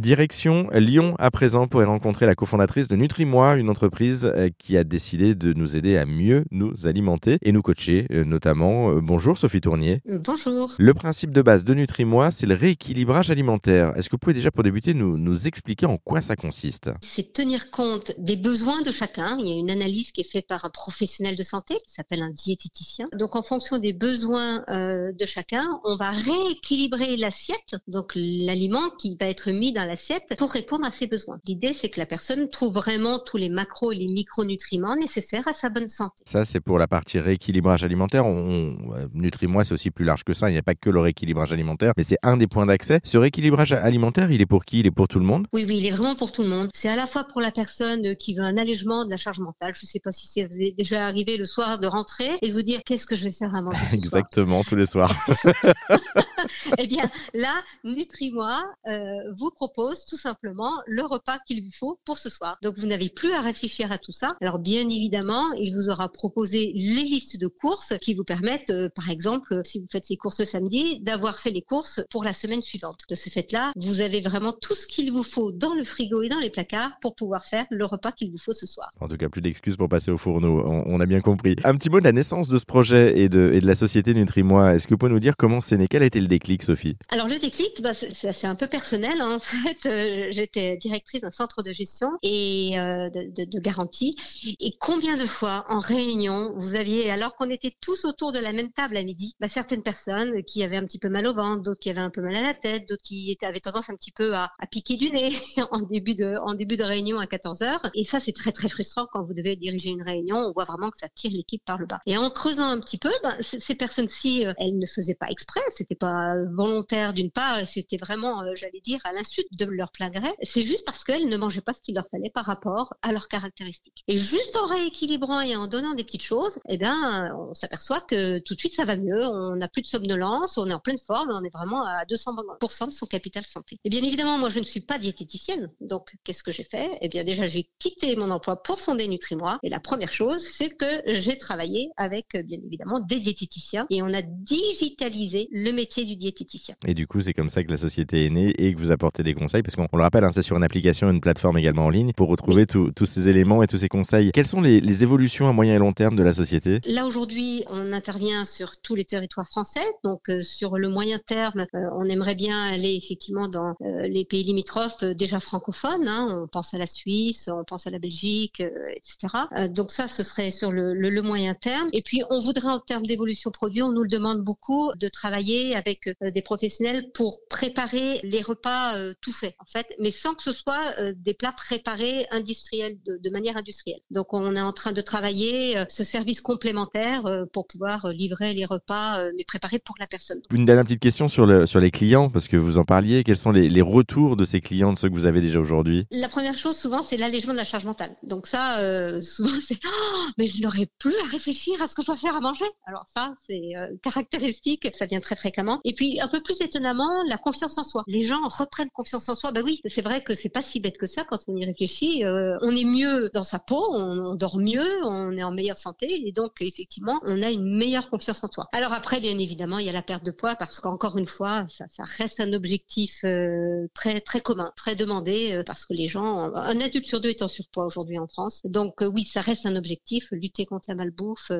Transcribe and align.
Direction 0.00 0.70
Lyon 0.72 1.14
à 1.18 1.30
présent 1.30 1.66
pour 1.66 1.82
y 1.82 1.84
rencontrer 1.84 2.24
la 2.24 2.34
cofondatrice 2.34 2.88
de 2.88 2.96
Nutri-moi, 2.96 3.56
une 3.56 3.68
entreprise 3.68 4.24
euh, 4.24 4.48
qui 4.58 4.78
a 4.78 4.82
décidé 4.82 5.34
de 5.34 5.52
nous 5.52 5.76
aider 5.76 5.98
à 5.98 6.06
mieux 6.06 6.46
nous 6.50 6.86
alimenter 6.86 7.36
et 7.42 7.52
nous 7.52 7.60
coacher 7.60 8.06
euh, 8.10 8.24
notamment. 8.24 8.92
Euh, 8.92 9.00
bonjour 9.02 9.36
Sophie 9.36 9.60
Tournier. 9.60 10.00
Bonjour. 10.06 10.72
Le 10.78 10.94
principe 10.94 11.32
de 11.32 11.42
base 11.42 11.64
de 11.64 11.74
Nutri-moi, 11.74 12.30
c'est 12.30 12.46
le 12.46 12.54
rééquilibrage 12.54 13.30
alimentaire. 13.30 13.92
Est-ce 13.94 14.08
que 14.08 14.14
vous 14.14 14.20
pouvez 14.20 14.32
déjà 14.32 14.50
pour 14.50 14.62
débuter 14.62 14.94
nous, 14.94 15.18
nous 15.18 15.46
expliquer 15.46 15.84
en 15.84 15.98
quoi 15.98 16.22
ça 16.22 16.34
consiste? 16.34 16.90
C'est 17.02 17.34
tenir 17.34 17.70
compte 17.70 18.12
des 18.16 18.36
besoins 18.36 18.80
de 18.80 18.90
chacun. 18.90 19.36
Il 19.38 19.48
y 19.48 19.52
a 19.52 19.60
une 19.60 19.70
analyse 19.70 20.12
qui 20.12 20.22
est 20.22 20.32
faite 20.32 20.46
par 20.46 20.64
un 20.64 20.70
professionnel 20.70 21.36
de 21.36 21.42
santé 21.42 21.74
qui 21.86 21.92
s'appelle 21.92 22.22
un 22.22 22.30
diététicien. 22.30 23.06
Donc 23.18 23.36
en 23.36 23.42
fonction 23.42 23.76
des 23.76 23.92
besoins 23.92 24.64
de 24.66 25.26
chacun, 25.26 25.78
on 25.84 25.96
va 25.96 26.08
rééquilibrer 26.08 27.18
l'assiette, 27.18 27.76
donc 27.86 28.12
l'aliment 28.14 28.88
qui 28.98 29.14
va 29.20 29.26
être 29.26 29.50
mis 29.50 29.74
dans 29.74 29.89
l'assiette 29.90 30.36
pour 30.38 30.52
répondre 30.52 30.86
à 30.86 30.92
ses 30.92 31.08
besoins. 31.08 31.40
L'idée, 31.46 31.74
c'est 31.74 31.88
que 31.88 31.98
la 31.98 32.06
personne 32.06 32.48
trouve 32.48 32.74
vraiment 32.74 33.18
tous 33.18 33.36
les 33.36 33.48
macros 33.48 33.90
et 33.90 33.96
les 33.96 34.06
micronutriments 34.06 34.94
nécessaires 34.94 35.48
à 35.48 35.52
sa 35.52 35.68
bonne 35.68 35.88
santé. 35.88 36.22
Ça, 36.24 36.44
c'est 36.44 36.60
pour 36.60 36.78
la 36.78 36.86
partie 36.86 37.18
rééquilibrage 37.18 37.82
alimentaire. 37.82 38.24
On, 38.24 38.76
euh, 38.94 39.08
Nutri-moi, 39.14 39.64
c'est 39.64 39.74
aussi 39.74 39.90
plus 39.90 40.04
large 40.04 40.22
que 40.22 40.32
ça. 40.32 40.48
Il 40.48 40.52
n'y 40.52 40.58
a 40.58 40.62
pas 40.62 40.76
que 40.76 40.90
le 40.90 41.00
rééquilibrage 41.00 41.52
alimentaire, 41.52 41.92
mais 41.96 42.04
c'est 42.04 42.18
un 42.22 42.36
des 42.36 42.46
points 42.46 42.66
d'accès. 42.66 43.00
Ce 43.02 43.18
rééquilibrage 43.18 43.72
alimentaire, 43.72 44.30
il 44.30 44.40
est 44.40 44.46
pour 44.46 44.64
qui? 44.64 44.78
Il 44.80 44.86
est 44.86 44.92
pour 44.92 45.08
tout 45.08 45.18
le 45.18 45.24
monde? 45.24 45.48
Oui, 45.52 45.64
oui, 45.66 45.78
il 45.78 45.86
est 45.86 45.90
vraiment 45.90 46.14
pour 46.14 46.30
tout 46.30 46.42
le 46.42 46.48
monde. 46.48 46.70
C'est 46.72 46.88
à 46.88 46.96
la 46.96 47.08
fois 47.08 47.24
pour 47.24 47.40
la 47.40 47.50
personne 47.50 48.14
qui 48.14 48.36
veut 48.36 48.44
un 48.44 48.56
allègement 48.56 49.04
de 49.04 49.10
la 49.10 49.16
charge 49.16 49.40
mentale. 49.40 49.74
Je 49.74 49.86
ne 49.86 49.88
sais 49.88 50.00
pas 50.00 50.12
si 50.12 50.28
c'est 50.28 50.48
déjà 50.76 51.06
arrivé 51.06 51.36
le 51.36 51.46
soir 51.46 51.80
de 51.80 51.88
rentrer 51.88 52.30
et 52.42 52.48
de 52.48 52.52
vous 52.52 52.62
dire 52.62 52.82
qu'est-ce 52.86 53.06
que 53.06 53.16
je 53.16 53.24
vais 53.24 53.32
faire 53.32 53.56
à 53.56 53.62
manger. 53.62 53.78
Exactement, 53.92 54.62
tous 54.62 54.76
les 54.76 54.86
soirs. 54.86 55.12
eh 56.78 56.86
bien, 56.86 57.10
là, 57.34 57.54
Nutri-moi 57.84 58.62
euh, 58.86 59.32
vous 59.36 59.50
propose 59.50 60.04
tout 60.06 60.16
simplement 60.16 60.72
le 60.86 61.02
repas 61.02 61.38
qu'il 61.46 61.64
vous 61.64 61.72
faut 61.72 61.98
pour 62.04 62.18
ce 62.18 62.28
soir. 62.28 62.58
Donc, 62.62 62.76
vous 62.78 62.86
n'avez 62.86 63.08
plus 63.08 63.32
à 63.32 63.40
réfléchir 63.40 63.92
à 63.92 63.98
tout 63.98 64.12
ça. 64.12 64.36
Alors, 64.40 64.58
bien 64.58 64.88
évidemment, 64.88 65.52
il 65.52 65.74
vous 65.74 65.88
aura 65.88 66.08
proposé 66.08 66.72
les 66.74 67.02
listes 67.02 67.38
de 67.38 67.46
courses 67.46 67.94
qui 68.00 68.14
vous 68.14 68.24
permettent, 68.24 68.70
euh, 68.70 68.88
par 68.94 69.10
exemple, 69.10 69.60
si 69.64 69.78
vous 69.78 69.86
faites 69.90 70.08
les 70.08 70.16
courses 70.16 70.44
samedi, 70.44 71.00
d'avoir 71.00 71.38
fait 71.38 71.50
les 71.50 71.62
courses 71.62 72.00
pour 72.10 72.24
la 72.24 72.32
semaine 72.32 72.62
suivante. 72.62 73.00
De 73.08 73.14
ce 73.14 73.30
fait-là, 73.30 73.72
vous 73.76 74.00
avez 74.00 74.20
vraiment 74.20 74.52
tout 74.52 74.74
ce 74.74 74.86
qu'il 74.86 75.12
vous 75.12 75.22
faut 75.22 75.52
dans 75.52 75.74
le 75.74 75.84
frigo 75.84 76.22
et 76.22 76.28
dans 76.28 76.38
les 76.38 76.50
placards 76.50 76.92
pour 77.00 77.14
pouvoir 77.14 77.44
faire 77.44 77.66
le 77.70 77.84
repas 77.84 78.12
qu'il 78.12 78.30
vous 78.30 78.38
faut 78.38 78.52
ce 78.52 78.66
soir. 78.66 78.90
En 79.00 79.08
tout 79.08 79.16
cas, 79.16 79.28
plus 79.28 79.40
d'excuses 79.40 79.76
pour 79.76 79.88
passer 79.88 80.10
au 80.10 80.18
fourneau. 80.18 80.62
On, 80.66 81.00
a 81.00 81.06
bien 81.06 81.20
compris. 81.20 81.56
Un 81.64 81.74
petit 81.76 81.88
mot 81.88 81.98
de 81.98 82.04
la 82.04 82.12
naissance 82.12 82.48
de 82.48 82.58
ce 82.58 82.66
projet 82.66 83.18
et 83.18 83.28
de, 83.28 83.50
et 83.54 83.60
de 83.60 83.66
la 83.66 83.74
société 83.74 84.14
Nutri-moi. 84.14 84.74
Est-ce 84.74 84.86
que 84.86 84.94
vous 84.94 84.98
pouvez 84.98 85.12
nous 85.12 85.20
dire 85.20 85.36
comment 85.36 85.60
c'est 85.60 85.76
né? 85.76 85.86
Quel 85.88 86.02
a 86.02 86.06
été 86.06 86.20
le 86.20 86.28
déclic, 86.30 86.62
Sophie 86.62 86.96
Alors, 87.10 87.28
le 87.28 87.38
déclic, 87.38 87.82
bah, 87.82 87.92
c'est 87.92 88.46
un 88.46 88.54
peu 88.54 88.68
personnel. 88.68 89.20
Hein. 89.20 89.38
En 89.50 89.62
fait, 89.62 89.88
euh, 89.88 90.28
j'étais 90.30 90.76
directrice 90.76 91.22
d'un 91.22 91.30
centre 91.30 91.62
de 91.62 91.72
gestion 91.72 92.10
et 92.22 92.78
euh, 92.78 93.10
de, 93.10 93.58
garantie. 93.58 94.16
Et 94.60 94.76
combien 94.78 95.16
de 95.16 95.26
fois 95.26 95.64
en 95.68 95.80
réunion, 95.80 96.52
vous 96.56 96.74
aviez, 96.74 97.10
alors 97.10 97.34
qu'on 97.34 97.50
était 97.50 97.74
tous 97.80 98.04
autour 98.04 98.32
de 98.32 98.38
la 98.38 98.52
même 98.52 98.70
table 98.70 98.96
à 98.96 99.02
midi, 99.02 99.34
bah, 99.40 99.48
certaines 99.48 99.82
personnes 99.82 100.42
qui 100.44 100.62
avaient 100.62 100.76
un 100.76 100.84
petit 100.84 100.98
peu 100.98 101.08
mal 101.08 101.26
au 101.26 101.34
ventre, 101.34 101.62
d'autres 101.62 101.80
qui 101.80 101.90
avaient 101.90 102.00
un 102.00 102.10
peu 102.10 102.22
mal 102.22 102.34
à 102.36 102.42
la 102.42 102.54
tête, 102.54 102.88
d'autres 102.88 103.02
qui 103.02 103.36
avaient 103.42 103.60
tendance 103.60 103.90
un 103.90 103.96
petit 103.96 104.12
peu 104.12 104.34
à, 104.34 104.50
piquer 104.70 104.96
du 104.96 105.10
nez 105.10 105.30
en 105.72 105.80
début 105.80 106.14
de, 106.14 106.36
en 106.36 106.54
début 106.54 106.76
de 106.76 106.84
réunion 106.84 107.18
à 107.18 107.26
14 107.26 107.62
heures. 107.62 107.90
Et 107.94 108.04
ça, 108.04 108.20
c'est 108.20 108.32
très 108.32 108.52
très 108.52 108.68
frustrant 108.68 109.06
quand 109.12 109.22
vous 109.24 109.34
devez 109.34 109.56
diriger 109.56 109.90
une 109.90 110.02
réunion. 110.02 110.38
On 110.38 110.52
voit 110.52 110.64
vraiment 110.64 110.90
que 110.90 110.98
ça 110.98 111.08
tire 111.08 111.32
l'équipe 111.32 111.64
par 111.64 111.78
le 111.78 111.86
bas. 111.86 112.00
Et 112.06 112.16
en 112.16 112.30
creusant 112.30 112.68
un 112.68 112.78
petit 112.78 112.98
peu, 112.98 113.10
bah, 113.22 113.34
ces 113.40 113.74
personnes-ci, 113.74 114.46
euh, 114.46 114.52
elles 114.58 114.78
ne 114.78 114.86
faisaient 114.86 115.14
pas 115.14 115.28
exprès, 115.28 115.60
c'était 115.70 115.94
pas 115.94 116.19
volontaire 116.54 117.14
d'une 117.14 117.30
part, 117.30 117.66
c'était 117.66 117.96
vraiment, 117.96 118.44
j'allais 118.54 118.80
dire, 118.80 119.00
à 119.04 119.12
l'insu 119.12 119.42
de 119.52 119.64
leur 119.64 119.90
plein 119.92 120.10
gré, 120.10 120.28
c'est 120.42 120.62
juste 120.62 120.84
parce 120.84 121.04
qu'elles 121.04 121.28
ne 121.28 121.36
mangeaient 121.36 121.60
pas 121.60 121.74
ce 121.74 121.80
qu'il 121.80 121.94
leur 121.94 122.06
fallait 122.10 122.30
par 122.30 122.44
rapport 122.44 122.94
à 123.02 123.12
leurs 123.12 123.28
caractéristiques. 123.28 124.04
Et 124.08 124.18
juste 124.18 124.56
en 124.56 124.66
rééquilibrant 124.66 125.40
et 125.40 125.56
en 125.56 125.66
donnant 125.66 125.94
des 125.94 126.04
petites 126.04 126.22
choses, 126.22 126.58
eh 126.68 126.78
bien, 126.78 127.34
on 127.36 127.54
s'aperçoit 127.54 128.00
que 128.00 128.38
tout 128.38 128.54
de 128.54 128.58
suite 128.58 128.74
ça 128.74 128.84
va 128.84 128.96
mieux, 128.96 129.26
on 129.26 129.56
n'a 129.56 129.68
plus 129.68 129.82
de 129.82 129.86
somnolence, 129.86 130.58
on 130.58 130.68
est 130.68 130.74
en 130.74 130.80
pleine 130.80 130.98
forme, 130.98 131.30
on 131.32 131.44
est 131.44 131.52
vraiment 131.52 131.84
à 131.84 132.04
200% 132.04 132.86
de 132.86 132.92
son 132.92 133.06
capital 133.06 133.44
santé. 133.44 133.78
Et 133.84 133.90
bien 133.90 134.02
évidemment, 134.02 134.38
moi 134.38 134.50
je 134.50 134.60
ne 134.60 134.64
suis 134.64 134.80
pas 134.80 134.98
diététicienne, 134.98 135.70
donc 135.80 136.14
qu'est-ce 136.24 136.42
que 136.42 136.52
j'ai 136.52 136.64
fait? 136.64 136.98
Eh 137.00 137.08
bien 137.08 137.24
déjà 137.24 137.46
j'ai 137.46 137.68
quitté 137.78 138.16
mon 138.16 138.30
emploi 138.30 138.62
pour 138.62 138.80
fonder 138.80 139.08
Nutri-moi, 139.08 139.58
et 139.62 139.68
la 139.68 139.80
première 139.80 140.12
chose, 140.12 140.46
c'est 140.46 140.70
que 140.70 141.02
j'ai 141.06 141.38
travaillé 141.38 141.90
avec 141.96 142.26
bien 142.44 142.58
évidemment 142.64 143.00
des 143.00 143.20
diététiciens. 143.20 143.86
Et 143.90 144.02
on 144.02 144.12
a 144.12 144.22
digitalisé 144.22 145.48
le 145.50 145.72
métier 145.72 146.04
du 146.04 146.09
diététicien. 146.16 146.74
Et 146.86 146.94
du 146.94 147.06
coup, 147.06 147.20
c'est 147.20 147.32
comme 147.32 147.48
ça 147.48 147.62
que 147.64 147.70
la 147.70 147.76
société 147.76 148.26
est 148.26 148.30
née 148.30 148.50
et 148.58 148.74
que 148.74 148.78
vous 148.78 148.90
apportez 148.90 149.22
des 149.22 149.34
conseils 149.34 149.62
parce 149.62 149.76
qu'on 149.76 149.96
le 149.96 150.02
rappelle, 150.02 150.24
hein, 150.24 150.30
c'est 150.32 150.42
sur 150.42 150.56
une 150.56 150.64
application, 150.64 151.10
une 151.10 151.20
plateforme 151.20 151.58
également 151.58 151.86
en 151.86 151.90
ligne 151.90 152.12
pour 152.12 152.28
retrouver 152.28 152.66
tous 152.66 153.06
ces 153.06 153.28
éléments 153.28 153.62
et 153.62 153.66
tous 153.66 153.78
ces 153.78 153.88
conseils. 153.88 154.30
Quelles 154.32 154.46
sont 154.46 154.60
les, 154.60 155.02
évolutions 155.02 155.48
à 155.48 155.52
moyen 155.52 155.76
et 155.76 155.78
long 155.78 155.92
terme 155.92 156.16
de 156.16 156.22
la 156.22 156.32
société? 156.32 156.80
Là 156.84 157.06
aujourd'hui, 157.06 157.64
on 157.68 157.92
intervient 157.92 158.44
sur 158.44 158.80
tous 158.80 158.94
les 158.94 159.04
territoires 159.04 159.46
français. 159.46 159.84
Donc 160.04 160.28
euh, 160.28 160.42
sur 160.42 160.76
le 160.76 160.88
moyen 160.88 161.18
terme, 161.18 161.66
euh, 161.74 161.88
on 161.94 162.04
aimerait 162.04 162.34
bien 162.34 162.62
aller 162.64 162.94
effectivement 162.94 163.48
dans 163.48 163.74
euh, 163.80 164.08
les 164.08 164.24
pays 164.24 164.42
limitrophes 164.42 165.04
déjà 165.04 165.40
francophones. 165.40 166.06
Hein. 166.06 166.42
On 166.42 166.48
pense 166.48 166.74
à 166.74 166.78
la 166.78 166.86
Suisse, 166.86 167.48
on 167.52 167.64
pense 167.64 167.86
à 167.86 167.90
la 167.90 167.98
Belgique, 167.98 168.60
etc. 168.60 169.68
donc 169.70 169.90
ça, 169.90 170.08
ce 170.08 170.22
serait 170.22 170.50
sur 170.50 170.72
le, 170.72 170.94
le, 170.94 171.22
moyen 171.22 171.54
terme. 171.54 171.88
Et 171.92 172.02
puis 172.02 172.22
on 172.30 172.38
voudrait 172.38 172.68
en 172.70 172.80
termes 172.80 173.06
d'évolution 173.06 173.50
produit, 173.50 173.82
on 173.82 173.92
nous 173.92 174.02
le 174.02 174.08
demande 174.08 174.40
beaucoup 174.42 174.90
de 174.98 175.08
travailler 175.08 175.76
avec 175.76 175.99
des 176.20 176.42
professionnels 176.42 177.10
pour 177.12 177.40
préparer 177.48 178.20
les 178.22 178.42
repas 178.42 178.94
tout 179.20 179.32
faits 179.32 179.54
en 179.58 179.64
fait, 179.66 179.94
mais 179.98 180.10
sans 180.10 180.34
que 180.34 180.42
ce 180.42 180.52
soit 180.52 180.80
euh, 180.98 181.12
des 181.16 181.34
plats 181.34 181.52
préparés 181.52 182.26
industriels, 182.30 182.98
de, 183.06 183.30
manière 183.30 183.56
industrielle. 183.56 184.00
Donc 184.10 184.32
on 184.32 184.54
est 184.56 184.60
en 184.60 184.72
train 184.72 184.92
de 184.92 185.00
travailler 185.00 185.78
euh, 185.78 185.84
ce 185.88 186.04
service 186.04 186.40
complémentaire 186.40 187.26
euh, 187.26 187.44
pour 187.52 187.66
pouvoir 187.66 188.08
livrer 188.12 188.54
les 188.54 188.64
repas, 188.64 189.30
mais 189.36 189.44
préparés 189.44 189.78
pour 189.78 189.96
la 189.98 190.06
personne. 190.06 190.40
Une 190.50 190.64
dernière 190.64 190.84
petite 190.84 191.00
question 191.00 191.28
sur, 191.28 191.46
le, 191.46 191.66
sur 191.66 191.80
les 191.80 191.90
clients, 191.90 192.30
parce 192.30 192.48
que 192.48 192.56
vous 192.56 192.78
en 192.78 192.84
parliez. 192.84 193.24
Quels 193.24 193.36
sont 193.36 193.52
les, 193.52 193.80
retours 193.80 194.36
de 194.36 194.44
ces 194.44 194.60
clients, 194.60 194.92
de 194.92 194.98
ceux 194.98 195.08
que 195.08 195.14
vous 195.14 195.26
avez 195.26 195.40
déjà 195.40 195.58
aujourd'hui? 195.58 196.06
La 196.10 196.28
première 196.28 196.58
chose, 196.58 196.76
souvent, 196.76 197.02
c'est 197.02 197.16
l'allègement 197.16 197.52
de 197.52 197.58
la 197.58 197.64
charge 197.64 197.84
mentale. 197.84 198.14
Donc 198.22 198.46
ça, 198.46 199.20
souvent, 199.22 199.58
c'est 199.66 199.78
oh, 199.84 200.26
mais 200.38 200.46
je 200.46 200.62
n'aurais 200.62 200.88
plus 200.98 201.14
à 201.24 201.28
réfléchir 201.30 201.80
à 201.80 201.88
ce 201.88 201.94
que 201.94 202.02
je 202.02 202.06
dois 202.06 202.16
faire 202.16 202.36
à 202.36 202.40
manger. 202.40 202.66
Alors 202.86 203.06
ça, 203.14 203.34
c'est 203.46 203.72
caractéristique, 204.02 204.88
ça 204.94 205.06
vient 205.06 205.20
très 205.20 205.36
fréquemment. 205.36 205.80
Et 205.90 205.92
puis, 205.92 206.20
un 206.20 206.28
peu 206.28 206.40
plus 206.40 206.60
étonnamment, 206.60 207.24
la 207.26 207.36
confiance 207.36 207.76
en 207.76 207.82
soi. 207.82 208.04
Les 208.06 208.24
gens 208.24 208.46
reprennent 208.46 208.90
confiance 208.90 209.28
en 209.28 209.34
soi. 209.34 209.50
Bah 209.50 209.62
oui, 209.64 209.80
c'est 209.86 210.02
vrai 210.02 210.22
que 210.22 210.34
c'est 210.34 210.48
pas 210.48 210.62
si 210.62 210.78
bête 210.78 210.96
que 210.96 211.08
ça 211.08 211.24
quand 211.24 211.40
on 211.48 211.56
y 211.56 211.66
réfléchit. 211.66 212.24
Euh, 212.24 212.56
on 212.62 212.76
est 212.76 212.84
mieux 212.84 213.28
dans 213.34 213.42
sa 213.42 213.58
peau, 213.58 213.82
on, 213.92 214.36
dort 214.36 214.60
mieux, 214.60 214.86
on 215.04 215.32
est 215.32 215.42
en 215.42 215.50
meilleure 215.50 215.78
santé 215.78 216.28
et 216.28 216.30
donc 216.30 216.52
effectivement, 216.60 217.18
on 217.24 217.42
a 217.42 217.50
une 217.50 217.76
meilleure 217.76 218.08
confiance 218.08 218.44
en 218.44 218.48
soi. 218.52 218.68
Alors 218.70 218.92
après, 218.92 219.18
bien 219.18 219.36
évidemment, 219.36 219.78
il 219.78 219.86
y 219.86 219.88
a 219.88 219.92
la 219.92 220.02
perte 220.02 220.24
de 220.24 220.30
poids 220.30 220.54
parce 220.54 220.78
qu'encore 220.78 221.18
une 221.18 221.26
fois, 221.26 221.66
ça, 221.68 221.86
reste 222.04 222.38
un 222.38 222.52
objectif 222.52 223.24
euh, 223.24 223.88
très 223.92 224.20
très 224.20 224.40
commun, 224.40 224.70
très 224.76 224.94
demandé 224.94 225.54
euh, 225.54 225.64
parce 225.66 225.86
que 225.86 225.92
les 225.92 226.06
gens, 226.06 226.54
un 226.54 226.80
adulte 226.80 227.06
sur 227.06 227.20
deux 227.20 227.30
est 227.30 227.42
en 227.42 227.48
surpoids 227.48 227.86
aujourd'hui 227.86 228.20
en 228.20 228.28
France. 228.28 228.60
Donc 228.62 229.00
oui, 229.00 229.24
ça 229.24 229.40
reste 229.40 229.66
un 229.66 229.74
objectif, 229.74 230.28
lutter 230.30 230.66
contre 230.66 230.84
la 230.86 230.94
malbouffe 230.94 231.50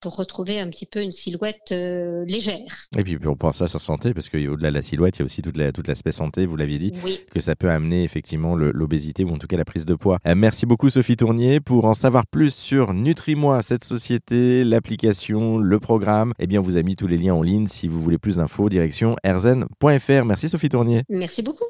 pour 0.00 0.16
retrouver 0.16 0.60
un 0.60 0.70
petit 0.70 0.86
peu 0.86 1.02
une 1.02 1.12
silhouette 1.12 1.70
légère. 1.70 2.86
Et 2.96 3.04
puis 3.04 3.18
on 3.26 3.36
pense 3.36 3.60
à 3.60 3.65
sa 3.68 3.78
santé 3.78 4.14
parce 4.14 4.28
qu'au-delà 4.28 4.70
de 4.70 4.74
la 4.74 4.82
silhouette, 4.82 5.16
il 5.16 5.20
y 5.20 5.22
a 5.22 5.26
aussi 5.26 5.42
toute 5.42 5.56
la, 5.56 5.72
toute 5.72 5.88
l'aspect 5.88 6.12
santé, 6.12 6.46
vous 6.46 6.56
l'aviez 6.56 6.78
dit, 6.78 6.92
que 7.30 7.40
ça 7.40 7.56
peut 7.56 7.70
amener 7.70 8.04
effectivement 8.04 8.56
l'obésité 8.56 9.24
ou 9.24 9.30
en 9.30 9.38
tout 9.38 9.46
cas 9.46 9.56
la 9.56 9.64
prise 9.64 9.86
de 9.86 9.94
poids. 9.94 10.18
Euh, 10.26 10.34
merci 10.36 10.66
beaucoup 10.66 10.90
Sophie 10.90 11.16
Tournier. 11.16 11.60
Pour 11.60 11.84
en 11.84 11.94
savoir 11.94 12.26
plus 12.26 12.54
sur 12.54 12.94
Nutri-moi, 12.94 13.62
cette 13.62 13.84
société, 13.84 14.64
l'application, 14.64 15.58
le 15.58 15.80
programme, 15.80 16.32
eh 16.38 16.46
bien 16.46 16.60
on 16.60 16.62
vous 16.62 16.76
a 16.76 16.82
mis 16.82 16.96
tous 16.96 17.06
les 17.06 17.18
liens 17.18 17.34
en 17.34 17.42
ligne 17.42 17.68
si 17.68 17.88
vous 17.88 18.02
voulez 18.02 18.18
plus 18.18 18.36
d'infos. 18.36 18.68
Direction 18.68 19.16
erzen.fr. 19.22 20.24
Merci 20.24 20.48
Sophie 20.48 20.68
Tournier. 20.68 21.02
Merci 21.08 21.42
beaucoup. 21.42 21.66